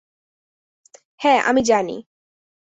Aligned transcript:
হ্যাঁ, 1.21 1.39
আমি 1.43 1.61
জানি। 1.63 1.95